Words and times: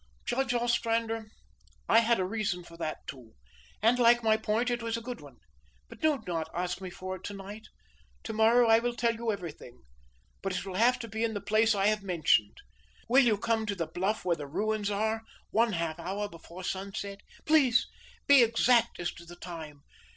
"Judge 0.25 0.51
Ostrander, 0.51 1.27
I 1.87 1.99
had 1.99 2.19
a 2.19 2.25
reason 2.25 2.63
for 2.63 2.75
that 2.75 3.05
too; 3.05 3.35
and, 3.83 3.99
like 3.99 4.23
my 4.23 4.35
point, 4.35 4.71
it 4.71 4.81
is 4.81 4.97
a 4.97 4.99
good 4.99 5.21
one. 5.21 5.37
But 5.89 5.99
do 6.01 6.19
not 6.25 6.49
ask 6.55 6.81
me 6.81 6.89
for 6.89 7.17
it 7.17 7.23
to 7.25 7.33
night. 7.35 7.67
To 8.23 8.33
morrow 8.33 8.67
I 8.67 8.79
will 8.79 8.95
tell 8.95 9.13
you 9.13 9.31
everything. 9.31 9.83
But 10.41 10.55
it 10.57 10.65
will 10.65 10.73
have 10.73 10.97
to 11.01 11.07
be 11.07 11.23
in 11.23 11.35
the 11.35 11.39
place 11.39 11.75
I 11.75 11.85
have 11.85 12.01
mentioned. 12.01 12.57
Will 13.07 13.23
you 13.23 13.37
come 13.37 13.67
to 13.67 13.75
the 13.75 13.85
bluff 13.85 14.25
where 14.25 14.35
the 14.37 14.47
ruins 14.47 14.89
are 14.89 15.21
one 15.51 15.73
half 15.73 15.99
hour 15.99 16.27
before 16.27 16.63
sunset? 16.63 17.19
Please, 17.45 17.85
be 18.25 18.41
exact 18.41 18.99
as 18.99 19.11
to 19.13 19.23
the 19.27 19.35
time. 19.35 19.83